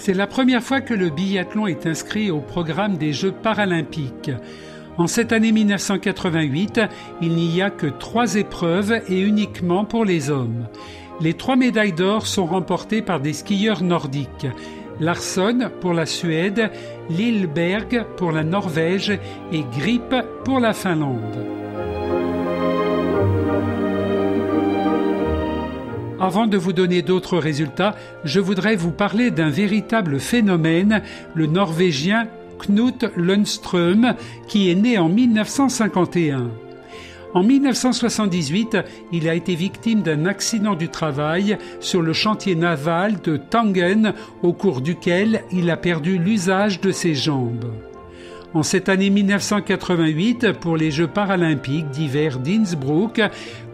C'est 0.01 0.13
la 0.13 0.27
première 0.27 0.63
fois 0.63 0.79
que 0.79 0.93
le 0.93 1.09
biathlon 1.09 1.67
est 1.67 1.85
inscrit 1.85 2.31
au 2.31 2.39
programme 2.39 2.95
des 2.95 3.11
Jeux 3.11 3.33
paralympiques. 3.33 4.31
En 4.97 5.07
cette 5.07 5.33
année 5.33 5.51
1988, 5.51 6.79
il 7.21 7.35
n'y 7.35 7.61
a 7.61 7.69
que 7.69 7.87
trois 7.87 8.35
épreuves 8.35 9.01
et 9.09 9.19
uniquement 9.19 9.83
pour 9.83 10.05
les 10.05 10.29
hommes. 10.29 10.67
Les 11.19 11.33
trois 11.33 11.57
médailles 11.57 11.91
d'or 11.91 12.27
sont 12.27 12.45
remportées 12.45 13.01
par 13.01 13.19
des 13.19 13.33
skieurs 13.33 13.83
nordiques. 13.83 14.47
Larsson 15.01 15.69
pour 15.81 15.93
la 15.93 16.05
Suède, 16.05 16.71
Lilleberg 17.09 18.05
pour 18.15 18.31
la 18.31 18.45
Norvège 18.45 19.11
et 19.51 19.65
Grip 19.77 20.15
pour 20.45 20.61
la 20.61 20.71
Finlande. 20.71 21.58
Avant 26.21 26.47
de 26.47 26.57
vous 26.57 26.73
donner 26.73 27.01
d'autres 27.01 27.37
résultats, 27.37 27.95
je 28.25 28.41
voudrais 28.41 28.75
vous 28.75 28.91
parler 28.91 29.31
d'un 29.31 29.49
véritable 29.49 30.19
phénomène, 30.19 31.01
le 31.33 31.45
Norvégien 31.45 32.27
Knut 32.59 33.05
Lundström, 33.15 34.15
qui 34.47 34.69
est 34.69 34.75
né 34.75 34.97
en 34.97 35.07
1951. 35.07 36.51
En 37.33 37.43
1978, 37.43 38.77
il 39.13 39.29
a 39.29 39.35
été 39.35 39.55
victime 39.55 40.01
d'un 40.01 40.25
accident 40.25 40.75
du 40.75 40.89
travail 40.89 41.57
sur 41.79 42.01
le 42.01 42.11
chantier 42.11 42.55
naval 42.55 43.21
de 43.21 43.37
Tangen, 43.37 44.13
au 44.43 44.51
cours 44.51 44.81
duquel 44.81 45.43
il 45.53 45.69
a 45.69 45.77
perdu 45.77 46.17
l'usage 46.17 46.81
de 46.81 46.91
ses 46.91 47.15
jambes. 47.15 47.71
En 48.55 48.63
cette 48.63 48.89
année 48.89 49.11
1988, 49.11 50.53
pour 50.53 50.75
les 50.75 50.89
Jeux 50.89 51.07
paralympiques 51.07 51.91
d'hiver 51.91 52.39
d'Innsbruck, 52.39 53.21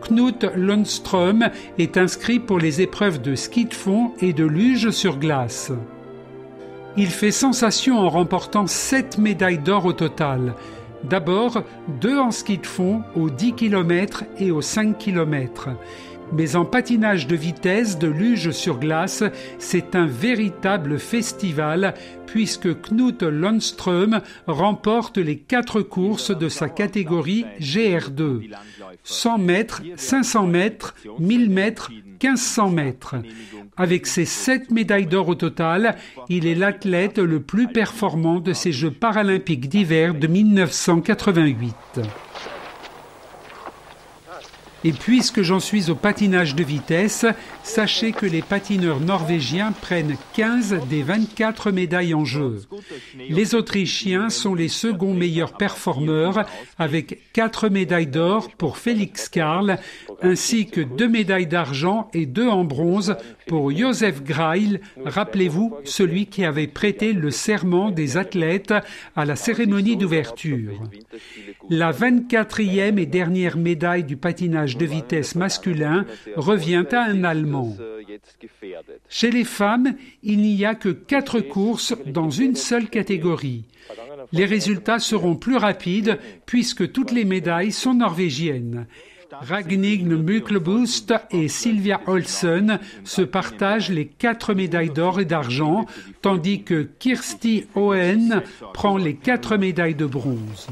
Knut 0.02 0.46
Lundström 0.54 1.50
est 1.78 1.96
inscrit 1.96 2.40
pour 2.40 2.60
les 2.60 2.82
épreuves 2.82 3.22
de 3.22 3.36
ski 3.36 3.66
de 3.66 3.74
fond 3.74 4.12
et 4.20 4.34
de 4.34 4.44
luge 4.44 4.90
sur 4.90 5.18
glace. 5.18 5.72
Il 6.98 7.08
fait 7.08 7.32
sensation 7.32 8.00
en 8.00 8.10
remportant 8.10 8.68
7 8.68 9.18
médailles 9.18 9.60
d'or 9.60 9.86
au 9.86 9.94
total. 9.94 10.56
D'abord, 11.06 11.64
deux 12.02 12.20
en 12.20 12.32
ski 12.32 12.58
de 12.58 12.68
fond 12.68 13.02
aux 13.16 13.30
10 13.30 13.54
km 13.54 14.26
et 14.40 14.52
aux 14.52 14.62
5 14.62 14.98
km. 14.98 15.70
Mais 16.32 16.56
en 16.56 16.66
patinage 16.66 17.28
de 17.28 17.36
vitesse 17.36 18.00
de 18.00 18.08
luge 18.08 18.52
sur 18.52 18.80
glace, 18.80 19.24
c'est 19.60 19.96
un 19.96 20.06
véritable 20.06 21.00
festival 21.00 21.94
puisque 22.26 22.82
Knut 22.82 23.22
Lundström 23.24 24.22
remporte 24.48 25.18
les 25.18 25.38
quatre 25.38 25.82
courses 25.82 26.38
de 26.38 26.50
sa 26.50 26.68
catégorie 26.68 27.46
GR2. 27.62 28.50
100 29.04 29.38
mètres, 29.38 29.82
500 29.96 30.48
mètres, 30.48 30.96
1000 31.20 31.50
mètres, 31.50 31.92
1500 32.22 32.70
mètres. 32.72 33.16
Avec 33.78 34.08
ses 34.08 34.26
sept 34.26 34.72
médailles 34.72 35.06
d'or 35.06 35.30
au 35.30 35.36
total, 35.36 35.96
il 36.30 36.48
est 36.48 36.56
l'athlète 36.56 37.20
le 37.20 37.42
plus 37.42 37.68
performant 37.68 38.40
de 38.40 38.54
ces 38.54 38.72
Jeux 38.72 38.92
paralympiques 38.92 39.70
d'hiver 39.70 40.14
de 40.14 40.28
1988. 40.28 42.02
Et 44.86 44.94
puisque 44.94 45.42
j'en 45.42 45.60
suis 45.60 45.90
au 45.90 45.96
patinage 45.96 46.54
de 46.54 46.64
vitesse, 46.64 47.26
sachez 47.64 48.12
que 48.12 48.28
les 48.28 48.44
patineurs 48.44 49.00
norvégiens 49.00 49.72
prennent 49.72 50.16
15 50.36 50.82
des 50.88 51.02
24 51.02 51.72
médailles 51.72 52.14
en 52.14 52.24
jeu. 52.24 52.62
Les 53.28 53.56
Autrichiens 53.56 54.30
sont 54.30 54.54
les 54.54 54.68
seconds 54.68 55.16
meilleurs 55.16 55.58
performeurs 55.58 56.46
avec 56.78 57.20
4 57.34 57.70
médailles 57.70 58.06
d'or 58.06 58.52
pour 58.60 58.78
Félix 58.78 59.28
Karl 59.28 59.80
ainsi 60.22 60.68
que 60.68 60.82
2 60.82 61.08
médailles 61.08 61.48
d'argent 61.48 62.08
et 62.14 62.28
2 62.28 62.48
en 62.48 62.64
bronze 62.64 63.16
pour 63.48 63.76
Josef 63.76 64.24
Greil, 64.24 64.82
rappelez-vous 65.04 65.76
celui 65.84 66.28
qui 66.28 66.46
avait 66.46 66.68
prêté 66.68 67.14
le 67.14 67.32
serment 67.32 67.90
des 67.90 68.18
athlètes 68.18 68.74
à 69.16 69.26
la 69.26 69.36
cérémonie 69.36 69.98
d'ouverture. 69.98 70.80
La 71.72 71.92
24e 71.92 73.00
et 73.00 73.06
dernière 73.08 73.58
médaille 73.58 74.04
du 74.04 74.18
patinage 74.18 74.75
de 74.78 74.86
vitesse 74.86 75.36
masculin 75.36 76.06
revient 76.36 76.86
à 76.92 77.04
un 77.04 77.24
Allemand. 77.24 77.76
Chez 79.10 79.32
les 79.32 79.44
femmes, 79.44 79.96
il 80.24 80.40
n'y 80.40 80.66
a 80.66 80.76
que 80.76 80.90
quatre 80.90 81.40
courses 81.40 81.94
dans 82.06 82.30
une 82.30 82.56
seule 82.56 82.90
catégorie. 82.90 83.64
Les 84.32 84.46
résultats 84.46 85.00
seront 85.00 85.36
plus 85.36 85.58
rapides 85.58 86.20
puisque 86.46 86.92
toutes 86.92 87.12
les 87.12 87.26
médailles 87.26 87.72
sont 87.72 87.94
norvégiennes. 87.94 88.88
Ragnhild 89.42 90.08
Myklebust 90.08 91.14
et 91.32 91.48
Sylvia 91.48 92.00
Olsen 92.08 92.80
se 93.04 93.22
partagent 93.22 93.90
les 93.90 94.06
quatre 94.06 94.54
médailles 94.54 94.92
d'or 94.92 95.20
et 95.20 95.26
d'argent, 95.26 95.86
tandis 96.22 96.64
que 96.64 96.88
Kirsti 97.00 97.66
Owen 97.76 98.44
prend 98.74 98.98
les 98.98 99.16
quatre 99.16 99.58
médailles 99.58 99.96
de 99.96 100.06
bronze. 100.06 100.68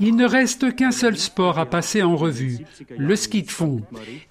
Il 0.00 0.16
ne 0.16 0.26
reste 0.26 0.74
qu'un 0.74 0.90
seul 0.90 1.18
sport 1.18 1.58
à 1.58 1.66
passer 1.66 2.02
en 2.02 2.16
revue, 2.16 2.60
le 2.96 3.14
ski 3.14 3.42
de 3.42 3.50
fond. 3.50 3.82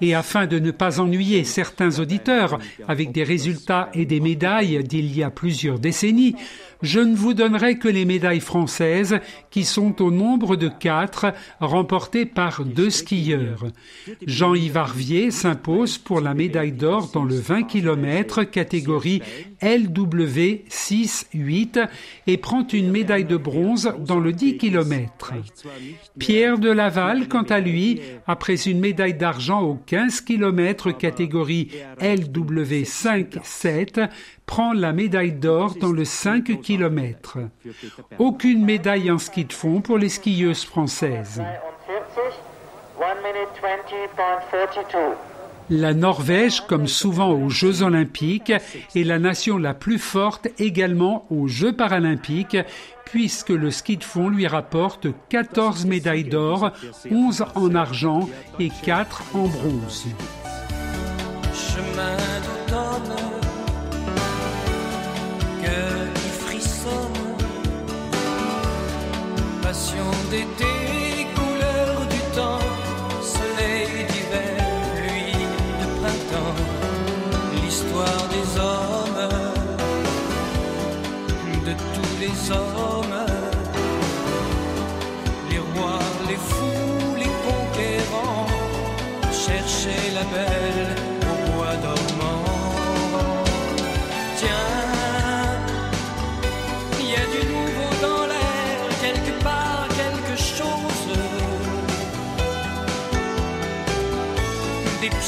Et 0.01 0.15
afin 0.15 0.47
de 0.47 0.57
ne 0.57 0.71
pas 0.71 0.99
ennuyer 0.99 1.43
certains 1.43 1.99
auditeurs 1.99 2.57
avec 2.87 3.11
des 3.11 3.23
résultats 3.23 3.89
et 3.93 4.05
des 4.05 4.19
médailles 4.19 4.83
d'il 4.83 5.15
y 5.15 5.21
a 5.23 5.29
plusieurs 5.29 5.77
décennies, 5.79 6.35
je 6.81 6.99
ne 6.99 7.15
vous 7.15 7.33
donnerai 7.33 7.77
que 7.77 7.87
les 7.87 8.05
médailles 8.05 8.39
françaises 8.39 9.19
qui 9.49 9.65
sont 9.65 10.01
au 10.01 10.11
nombre 10.11 10.55
de 10.55 10.67
quatre 10.67 11.33
remportées 11.59 12.25
par 12.25 12.63
deux 12.63 12.89
skieurs. 12.89 13.65
Jean-Yves 14.25 14.77
Arvier 14.77 15.31
s'impose 15.31 15.97
pour 15.97 16.21
la 16.21 16.33
médaille 16.33 16.71
d'or 16.71 17.09
dans 17.13 17.25
le 17.25 17.35
20 17.35 17.63
km 17.63 18.43
catégorie 18.43 19.21
LW 19.61 20.63
6-8 20.69 21.87
et 22.27 22.37
prend 22.37 22.65
une 22.67 22.91
médaille 22.91 23.25
de 23.25 23.37
bronze 23.37 23.93
dans 23.99 24.19
le 24.19 24.31
10 24.31 24.57
km. 24.57 25.29
4. 25.29 25.43
Pierre 26.17 26.59
de 26.59 26.69
Laval, 26.69 27.27
quant 27.27 27.43
à 27.43 27.59
lui, 27.59 27.99
après 28.27 28.69
une 28.69 28.79
médaille 28.79 29.15
d'argent 29.15 29.61
aux 29.61 29.77
15 29.85 30.21
km 30.21 30.91
catégorie 30.91 31.67
LW5-7, 31.99 34.09
prend 34.49 34.73
la 34.73 34.93
médaille 34.93 35.33
d'or 35.33 35.75
dans 35.79 35.91
le 35.91 36.03
5 36.03 36.59
km. 36.63 37.37
Aucune 38.17 38.65
médaille 38.65 39.11
en 39.11 39.19
ski 39.19 39.45
de 39.45 39.53
fond 39.53 39.79
pour 39.79 39.99
les 39.99 40.09
skieuses 40.09 40.65
françaises. 40.65 41.43
La 45.69 45.93
Norvège, 45.93 46.61
comme 46.61 46.87
souvent 46.87 47.29
aux 47.29 47.49
Jeux 47.49 47.83
olympiques, 47.83 48.51
est 48.95 49.03
la 49.03 49.19
nation 49.19 49.59
la 49.59 49.75
plus 49.75 49.99
forte 49.99 50.47
également 50.57 51.27
aux 51.29 51.47
Jeux 51.47 51.73
paralympiques, 51.73 52.57
puisque 53.05 53.49
le 53.49 53.69
ski 53.69 53.97
de 53.97 54.03
fond 54.03 54.29
lui 54.29 54.47
rapporte 54.47 55.05
14 55.29 55.85
médailles 55.85 56.23
d'or, 56.23 56.71
11 57.11 57.45
en 57.53 57.75
argent 57.75 58.27
et 58.59 58.71
4 58.83 59.35
en 59.35 59.45
bronze. 59.45 60.07
D'été, 70.29 71.27
couleur 71.35 72.05
du 72.07 72.19
temps, 72.35 72.59
soleil 73.21 74.05
d'hiver, 74.09 74.57
pluie 74.95 75.45
de 75.81 75.87
printemps, 75.99 76.55
l'histoire 77.61 78.23
des 78.35 78.47
hommes, 78.59 79.23
de 81.65 81.73
tous 81.95 82.13
les 82.23 82.51
hommes, 82.51 83.25
les 85.49 85.59
rois, 85.59 85.99
les 86.29 86.41
fous, 86.49 87.15
les 87.17 87.33
conquérants, 87.47 88.47
chercher 89.31 90.11
la 90.13 90.23
belle 90.33 91.08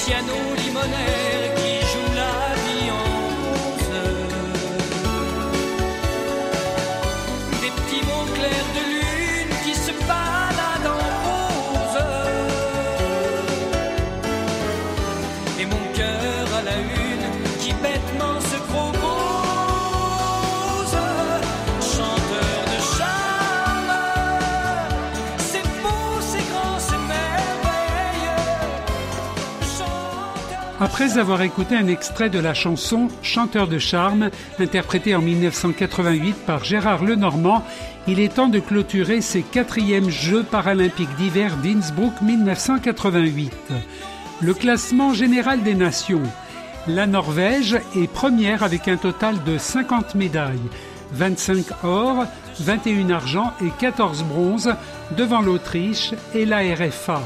Des 0.01 0.07
pianos 0.07 1.20
Après 30.81 31.19
avoir 31.19 31.43
écouté 31.43 31.75
un 31.75 31.85
extrait 31.85 32.31
de 32.31 32.39
la 32.39 32.55
chanson 32.55 33.07
Chanteur 33.21 33.67
de 33.67 33.77
charme, 33.77 34.31
interprétée 34.57 35.13
en 35.13 35.21
1988 35.21 36.35
par 36.47 36.63
Gérard 36.63 37.05
Lenormand, 37.05 37.63
il 38.07 38.19
est 38.19 38.33
temps 38.33 38.47
de 38.47 38.59
clôturer 38.59 39.21
ces 39.21 39.43
quatrièmes 39.43 40.09
Jeux 40.09 40.41
paralympiques 40.41 41.15
d'hiver 41.17 41.55
d'Innsbruck 41.57 42.19
1988. 42.23 43.53
Le 44.41 44.53
classement 44.55 45.13
général 45.13 45.61
des 45.61 45.75
nations. 45.75 46.23
La 46.87 47.05
Norvège 47.05 47.77
est 47.95 48.11
première 48.11 48.63
avec 48.63 48.87
un 48.87 48.97
total 48.97 49.35
de 49.43 49.59
50 49.59 50.15
médailles, 50.15 50.57
25 51.11 51.63
or, 51.83 52.25
21 52.59 53.11
argent 53.11 53.53
et 53.63 53.69
14 53.79 54.23
bronzes 54.23 54.73
devant 55.15 55.41
l'Autriche 55.41 56.15
et 56.33 56.47
la 56.47 56.61
RFA. 56.73 57.21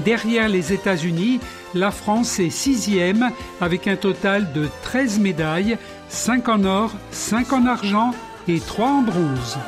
Derrière 0.00 0.48
les 0.48 0.72
États-Unis, 0.72 1.38
la 1.74 1.90
France 1.90 2.38
est 2.38 2.50
sixième 2.50 3.30
avec 3.60 3.88
un 3.88 3.96
total 3.96 4.52
de 4.52 4.68
13 4.82 5.18
médailles, 5.18 5.78
5 6.08 6.48
en 6.48 6.64
or, 6.64 6.92
5 7.10 7.52
en 7.52 7.66
argent 7.66 8.12
et 8.48 8.60
3 8.60 8.86
en 8.86 9.02
bronze. 9.02 9.58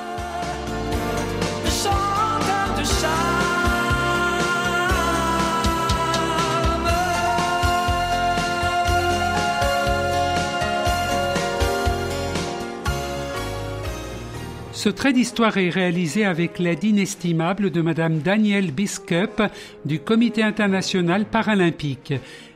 Ce 14.75 14.89
trait 14.89 15.13
d'histoire 15.13 15.57
est 15.57 15.71
réalisé 15.71 16.25
avec 16.25 16.59
l'aide 16.59 16.83
inestimable 16.83 17.71
de 17.71 17.81
Madame 17.81 18.19
Danielle 18.19 18.73
Biskup 18.73 19.41
du 19.85 20.01
Comité 20.01 20.43
international 20.43 21.27
paralympique. 21.27 22.13